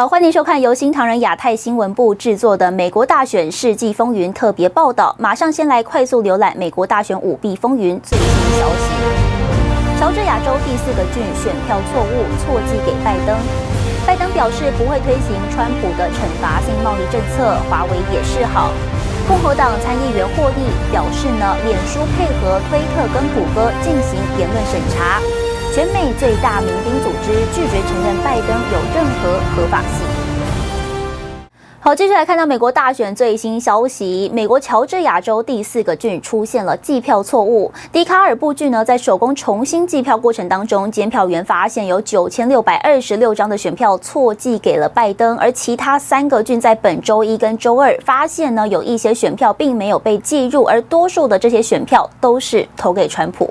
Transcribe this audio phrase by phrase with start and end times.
[0.00, 5.14] 好，欢迎收看由新唐人亚太新闻部制作的《美国大选世纪风云》特别报道。
[5.18, 8.26] 马上先来快速浏览美国大选舞弊风云最新
[8.58, 10.00] 消息。
[10.00, 13.36] 乔治亚州第四个郡选票错误，错寄给拜登。
[14.06, 18.72] 拜登表示不会推行川普的惩罚性贸易政策，华为也是好。
[19.28, 25.20] 共和党参议员霍利表示呢，脸书配合推特跟谷歌进行言论审查。
[25.72, 30.04] 全美最大民兵组织拒绝承认拜登有任何合法性。
[31.78, 37.72] 好，接下来看到美国大选最新消息，美国乔治亚州第四个郡出现了计票错误。
[37.92, 53.48] 迪卡尔布郡呢，在手工重新计票过程当中，监票员发现有九千六百二十六张的选票错寄给了拜登，而其他三个郡在本周一跟周二发现呢，有一些选票并没有被计入，而多数的这些选票都是投给川普。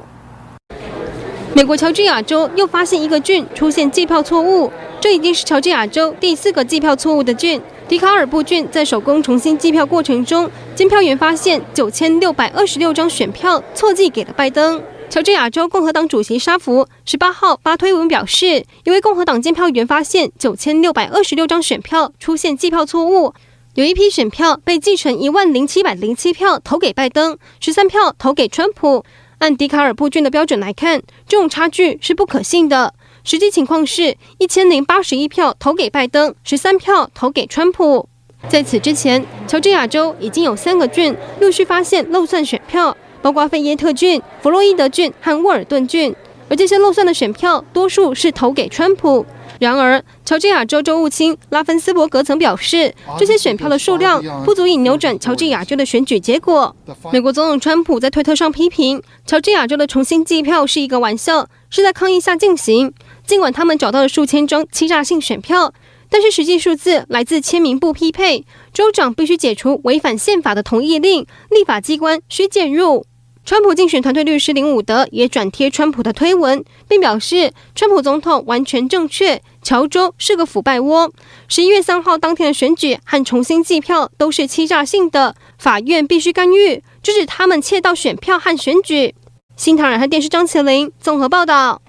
[1.55, 7.59] 美国乔治亚州又发现一个郡出现计票错误，这已经是乔治亚州第四个计票错误的郡。
[7.87, 14.81] 迪卡尔布郡在手工重新计票过程中，监票员发现九千六百二十六张选票错寄给了拜登。
[15.09, 23.33] 乔治亚州共和党主席沙弗十八号发推文表示，一位共和党监票员发现九千六百二十六张选票出现计票错误，
[23.73, 29.03] 有一批选票被计成一万零七百零七票投给拜登，十三票投给川普。
[29.39, 32.93] 按迪卡尔布郡的标准来看，这种差距是不可信的。
[33.23, 38.09] 实际情况是一千零八十一票投给拜登，十三票投给川普。
[38.49, 46.13] 在此之前，乔治亚州已经有三个郡陆续发现漏算选票，包括费耶特郡、弗洛伊德郡和沃尔顿郡，
[46.49, 49.25] 而这些漏算的选票多数是投给川普。
[49.59, 56.73] 然而，乔治亚州州务卿拉芬斯伯格曾表示，这些选票的数量不足以扭转乔治亚州的选举结果。
[57.11, 62.93] 美国总统川普在推特上批评乔治亚州的重新计票是一个玩笑，是在抗议下进行。
[63.25, 65.73] 尽管他们找到了数千张欺诈性选票，
[66.09, 73.05] 但是实际数字来自签名不匹配，州长必须解除违反宪法的同意令，立法机关需介入。
[73.49, 81.11] 川普竞选团队律师林伍德也转贴川普的推文，并表示川普总统完全正确，乔州是个腐败窝。
[81.47, 89.15] 十一月三号当天的选举和重新计票都是欺诈性的，法院必须干预，制止他们窃盗选票和选举。
[89.55, 91.81] 新唐人和电视张起灵综合报道。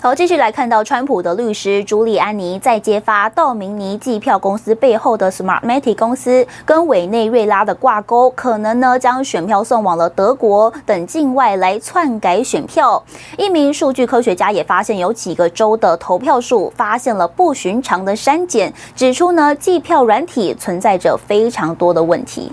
[0.00, 13.02] 好，继续来看到川普的律师朱利安尼在揭发道明尼计票公司背后的 Smartmatic 公司跟委内瑞拉的挂钩，可能呢将选票送往了德国等境外来篡改选票。
[13.36, 22.52] 一名数据科学家也发现有几个州的投票数发现了不寻常的删减，指出呢计票软体存在着非常多的问题。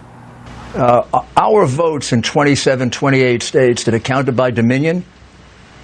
[0.76, 5.04] Uh, our votes in 27, 28 states that are counted by Dominion.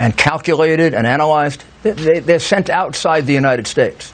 [0.00, 4.12] and calculated and analyzed, they, they're sent outside the United States.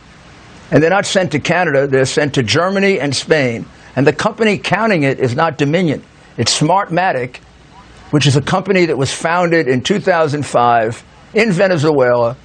[0.70, 3.66] And they're not sent to Canada, they're sent to Germany and Spain.
[3.94, 6.02] And the company counting it is not Dominion,
[6.36, 7.36] it's Smartmatic,
[8.10, 12.36] which is a company that was founded in 2005 in Venezuela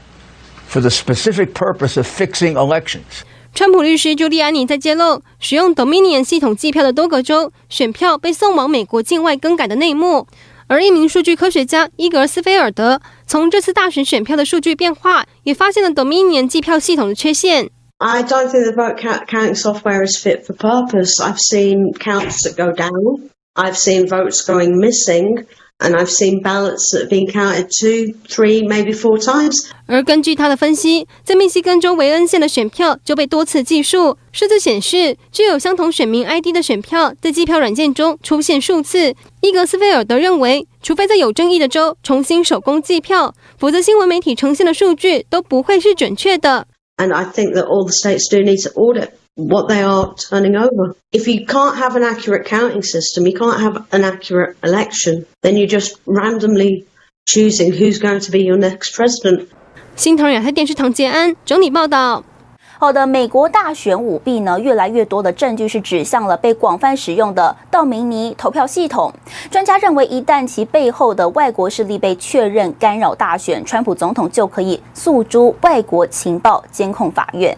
[0.65, 3.23] for the specific purpose of fixing elections.
[3.53, 10.27] 川普律师朱利安尼在揭露使用 Dominion 系统计票的多个州选票被送往美国境外更改的内幕。
[10.72, 17.68] 而一名数据科学家伊格斯菲尔德从这次大选选票的数据变化，也发现了 Dominion 计票系统的缺陷。
[17.98, 21.20] I don't think the vote counting software is fit for purpose.
[21.20, 23.28] I've seen counts that go down.
[23.54, 25.44] I've seen votes going missing.
[25.84, 29.68] And I've seen ballots that have been counted two, three, maybe four times.
[29.86, 34.16] 而根据他的分析，在密西根州维恩县的选票就被多次计数。
[34.30, 39.12] 数字显示，具有相同选民 ID 的选票在计票软件中出现数次。
[39.40, 46.68] 伊格斯菲尔德认为，除非在有争议的州重新手工计票，否则新闻媒体呈现的数据都不会是准确的。
[46.96, 49.08] And I think that all the states do need to audit.
[49.36, 50.94] What they are turning over.
[51.12, 55.56] If you can't have an accurate counting system, you can't have an accurate election, then
[55.56, 56.84] you're just randomly
[57.26, 59.46] choosing who's going to be your next president.
[59.96, 62.24] 新唐人亚太电视唐杰安整理报道。
[62.78, 69.12] 好的，美国大选舞弊呢，越来越多的证据是指向了被广泛使用的道明尼投票系统。
[69.52, 77.56] 专家认为，一旦其背后的外国势力被确认干扰大选，川普总统就可以诉诸外国情报监控法院。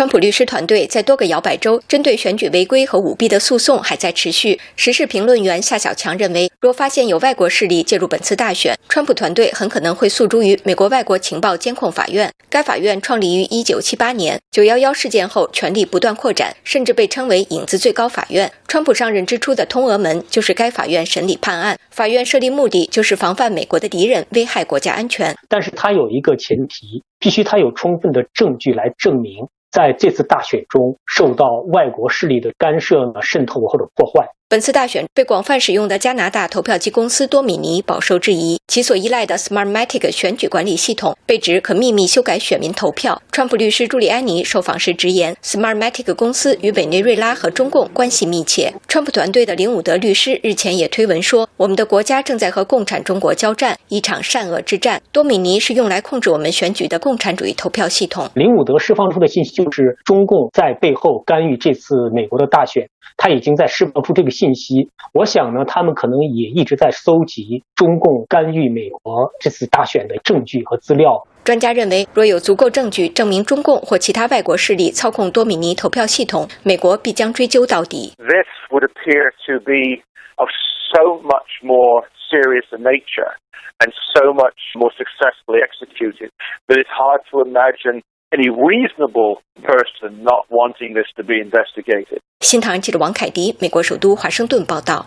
[0.00, 4.58] 川普律师团队在多个摇摆州针对选举违规和舞弊的诉讼还在持续。
[4.74, 12.32] 时事评论员夏小强认为，若发现有外国势力介入本次大选，川普团队很可能会诉诸于美国外国情报监控法院。
[12.48, 18.50] 该法院创立于一九七八年，九幺幺事件后权力不断扩展，甚至被称为“影子最高法院”。
[18.66, 21.78] 川普上任之初的通俄门就是该法院审理判案。
[21.90, 25.36] 法院设立目的就是防范美国的敌人危害国家安全。
[25.46, 29.46] 但是它有一个前提，必须它有充分的证据来证明。
[29.70, 34.28] 在这次大选中受到外国势力的干涉呢、渗透或者破坏。
[34.50, 43.22] 本次大选被广泛使用的加拿大投票机公司多米尼饱受质疑，其所依赖的 Smartmatic 选举管理系统被指可秘密修改选民投票。
[43.30, 48.74] 川普律师朱利安尼受访时直言，Smartmatic 公司与委内瑞拉和中共关系密切。
[48.88, 55.00] 川普团队的林伍德律师日前也推文说，我们的国家正在和共产中国交战，一场善恶之战。
[55.12, 58.28] 多米尼是用来控制我们选举的共产主义投票系统。
[58.34, 62.88] 林伍德释放出的信息就是中共在背后干预这次美国的大选。
[63.16, 71.22] 他已经在释放出这个信息，我想呢，他们可能也一直在搜集中共干预美国这次大选的证据和资料。
[71.44, 78.14] 专家认为，若有足够证据证明中共或其他外国势力操控多米尼投票系统，美国必将追究到底。
[78.16, 80.00] This would appear to be
[80.36, 80.48] of
[80.88, 83.36] so much more serious a nature
[83.84, 86.30] and so much more successfully executed
[86.68, 88.00] that it's hard to imagine
[88.32, 92.20] any reasonable person not wanting this to be investigated.
[92.50, 95.06] 新唐人记者王凯迪，美国首都华盛顿报道。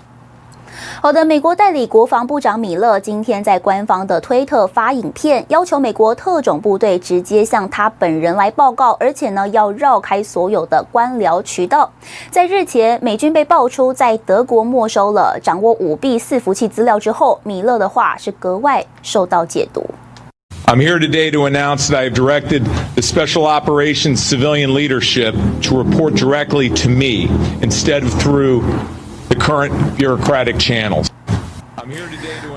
[1.01, 11.91] 好的，美国代理国防部长米勒今天在官方的推特发影片，要求美国特种部队直接向他本人来报告，而且呢要绕开所有的官僚渠道。
[12.31, 19.83] 在日前，美军被爆出在德国没收了掌握五 B 伺服器资料之后，米勒的话是格外受到解读。
[20.65, 22.63] I'm here today to announce that I have directed
[22.95, 27.27] the Special Operations civilian leadership to report directly to me
[27.61, 28.61] instead of through
[29.27, 31.12] the current bureaucratic channels.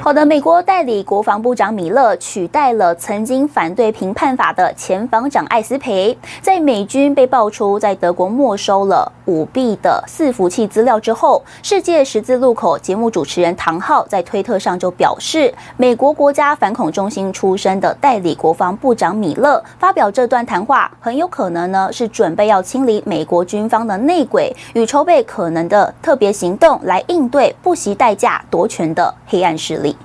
[0.01, 29.97] 好的，美国代理国防部长米勒取代了曾经反对评判法的前防长艾斯培，在美军被爆出在德国没收了舞弊的伺服器资料之后，世界十字路口节目主持人唐浩在推特上就表示，美国国家反恐中心出身的代理国防部长米勒发表这段谈话，很有可能呢是准备要清理美国军方的内鬼与筹备可能的特别行动，来应对不惜代价夺权的黑暗势力。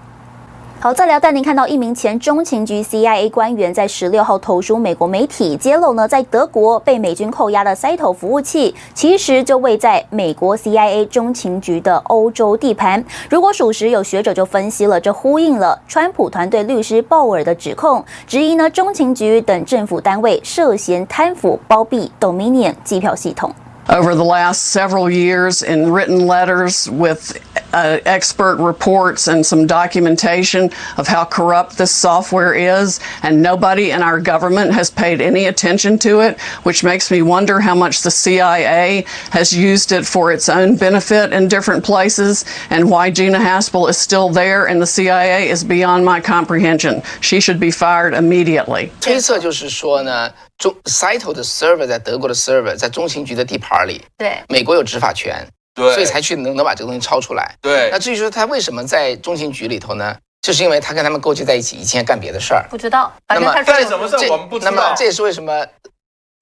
[0.80, 13.06] 好，再聊带您看到一名前中情局 CIA 官员在十六号投书美国媒体，揭露呢，在德国被美军扣押的 Cyto 服务器，其实就位在美国 CIA 中情局的欧洲地盘。
[13.30, 23.54] 如果属实，有学者就分析了，这呼应了川普团队律师鲍尔的指控，质疑呢中情局等政府单位涉嫌贪腐包庇 Dominion 机票系统。
[23.89, 27.41] Over the last several years, in written letters with
[27.73, 34.03] uh, expert reports and some documentation of how corrupt this software is, and nobody in
[34.03, 38.11] our government has paid any attention to it, which makes me wonder how much the
[38.11, 43.89] CIA has used it for its own benefit in different places, and why Gina Haspel
[43.89, 47.03] is still there in the CIA is beyond my comprehension.
[47.21, 48.91] She should be fired immediately.
[49.01, 50.33] 推测就是说呢。
[50.62, 55.44] 中 Cyto 的 server 在德国的 server 在中情局的地盘里，对，美国有执法权，
[55.74, 57.90] 对，所以才去能能把这个东西抄出来，对。
[57.92, 60.16] 那至于说他为什么在中情局里头呢？
[60.44, 63.12] 就是因为他跟他们勾结在一起，以前干别的事儿，不知道。
[63.28, 64.72] 那么干什么事我们不知道。
[64.72, 65.66] 那么这也是为什么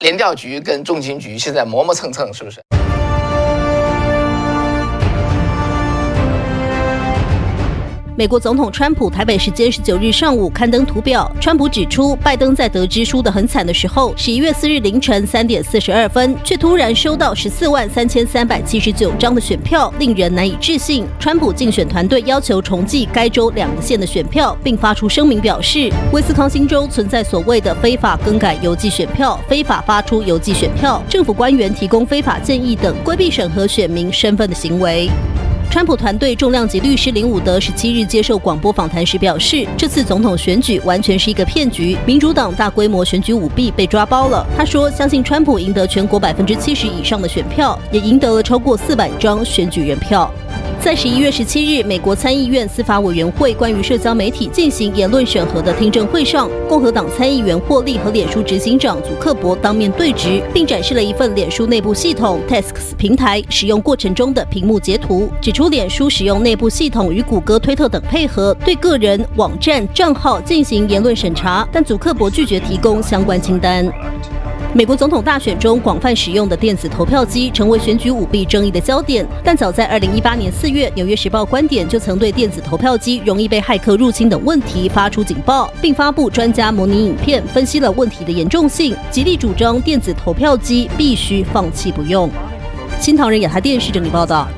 [0.00, 2.60] 联调局跟中情局现在磨磨蹭蹭，是不是？
[8.20, 21.06] 美国总统川普台北时间十九日上午刊登图表，川普指出，拜登在得知输得很惨的时候，十一月四日凌晨三点四十二分，却突然收到十四万三千三百七十九张的选票，令人难以置信。
[21.18, 35.08] 川普竞选团队要求重计该州两个县的选票，并发出声明表示，威斯康星州存在所谓的非法更改邮寄选票、非法发出邮寄选票、政府官员提供非法建议等规避审核选民身份的行为。
[35.70, 44.44] 川普团队重量级律师林伍德十七日接受广播访谈时表示，这次总统选举完全是一个骗局，民主党大规模选举舞弊被抓包了。
[44.56, 50.28] 他说，相信川普赢得全国百分之七十以上的选票，也赢得了超过四百张选举人票。
[50.82, 73.86] 在十一月十七日，美国参议院司法委员会关于社交媒体进行言论审核的听证会上，共和党参议员霍利和脸书执行长祖克伯当面对质，并展示了一份脸书内部系统 Tasks 平台使用过程中的屏幕截图，指出脸书使用内部系统与谷歌、推特等配合，对个人、网站、账号进行言论审查，但祖克伯拒绝提供相关清单。
[74.72, 92.30] 美国总统大选中广泛使用的电子投票机成为选举舞弊争议的焦点，但早在二零一八年四月，《纽约时报》观点就曾对电子投票机容易被骇客入侵等问题发出警报，并发布专家模拟影片，分析了问题的严重性，极力主张电子投票机必须放弃不用。
[93.00, 94.48] 新唐人亚太电视整理报道。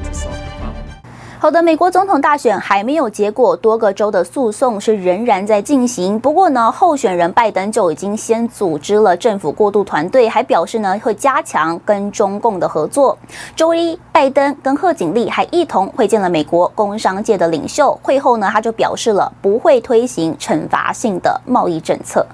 [1.43, 6.17] 好的，美国总统大选还没有结果，多个州的诉讼是仍然在进行。
[6.21, 13.19] 不过呢，候选人拜登就已经先组织了政府过渡团队，还表示呢会加强跟中共的合作。
[13.57, 17.99] 周一，拜登跟贺锦丽还一同会见了美国工商界的领袖。
[18.05, 22.25] 会后呢，他就表示了不会推行惩罚性的贸易政策。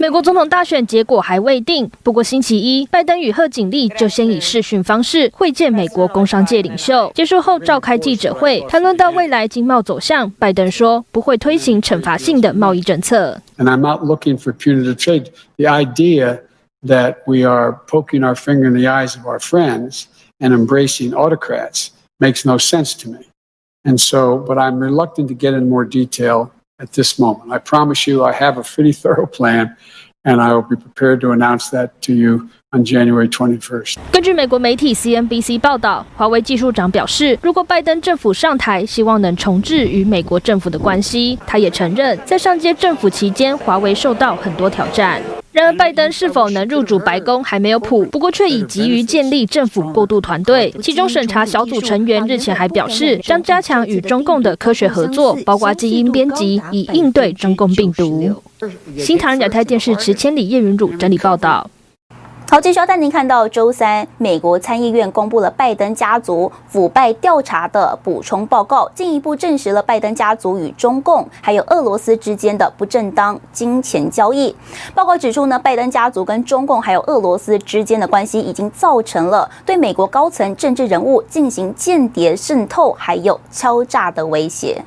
[0.00, 7.12] 美国总统大选结果还未定，不过星期一，拜登与贺锦丽就先以视讯方式会见美国工商界领袖。
[7.14, 13.42] 结束后召开记者会，谈论到未来经贸走向，拜登说不会推行惩罚性的贸易政策。
[13.58, 15.26] And I'm not looking for punitive trade.
[15.58, 16.38] The idea
[16.86, 20.04] that we are poking our finger in the eyes of our friends
[20.38, 21.88] and embracing autocrats
[22.18, 23.26] makes no sense to me.
[23.84, 26.52] And so, but I'm reluctant to get in more detail.
[26.80, 29.76] At this moment, I promise you, I have a pretty thorough plan,
[30.24, 33.96] and I will be prepared to announce that to you on January 21st.
[34.10, 41.38] 根据美国媒体 CNBC 报道，华为技术长表示，如果拜登政府上台，希望能重置与美国政府的关系。
[41.46, 45.20] 他也承认，在上届政府期间，华为受到很多挑战。
[45.52, 50.72] 然而，拜登是否能入主白宫还没有谱，不过却已急于建立政府过渡团队。
[50.80, 58.32] 其中审查小组成员日前还表示，将加强与中共的科学合作，包括基因编辑，以应对中共病毒。
[58.96, 61.68] 新唐人亚太电视池千里叶云汝整理报道。
[62.50, 74.52] 好，继续要带您看到，周三，美国参议院公布了拜登家族腐败调查的补充报告，进一步证实了拜登家族与中共还有俄罗斯之间的不正当金钱交易。
[74.96, 84.84] 报告指出呢，拜登家族跟中共还有俄罗斯之间的关系，已经造成了对美国高层政治人物进行间谍渗透还有敲诈的威胁。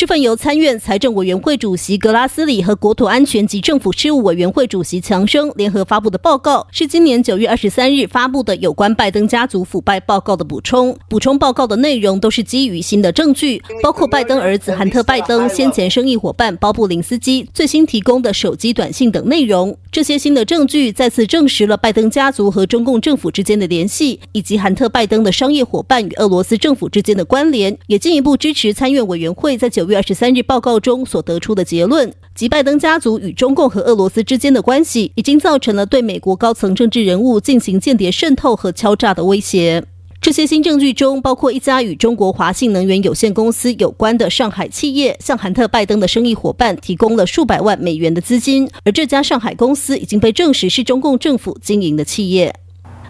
[0.00, 10.96] 这份由参院财政委员会主席格拉斯里和国土安全及政府事务委员会主席强生联合发布的报告，是今年九月二十三日发布的有关拜登家族腐败报告的补充。
[11.06, 19.76] 补充报告的内容都是基于新的证据，包括拜登儿子韩特·拜登先前生意伙伴鲍布林斯基最新提供的手机短信等内容。
[19.92, 39.84] 这些新的证据再次证实了拜登家族和中共政府之间的联系，以及韩特·拜登的商业伙伴与俄罗斯政府之间的关联，也进一步支持参院委员会在九月二十三日报告中所得出的结论，即拜登家族与中共和俄罗斯之间的关系，已经造成了对美国高层政治人物进行间谍渗透和敲诈的威胁。
[40.22, 52.54] 这些新证据中，包括一家与中国华信能源有限公司有关的上海企业，向韩特·拜登的生意伙伴提供了数百万美元的资金，而这家上海公司已经被证实是中共政府经营的企业。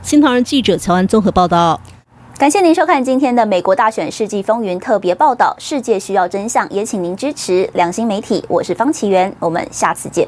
[0.02, 1.80] 新唐人记者乔安综合报道。
[2.40, 5.54] 感谢您收看今天的美国大选世纪风云特别报道。
[5.58, 8.42] 世界需要真相，也请您支持良心媒体。
[8.48, 10.26] 我是方奇源，我们下次见。